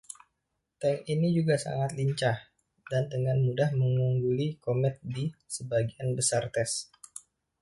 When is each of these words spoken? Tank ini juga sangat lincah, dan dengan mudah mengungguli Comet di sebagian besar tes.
Tank 0.81 0.99
ini 1.13 1.27
juga 1.37 1.55
sangat 1.65 1.91
lincah, 1.99 2.33
dan 2.91 3.03
dengan 3.13 3.37
mudah 3.45 3.69
mengungguli 3.81 4.47
Comet 4.65 4.95
di 5.15 5.23
sebagian 5.55 6.09
besar 6.17 6.43
tes. 6.55 6.71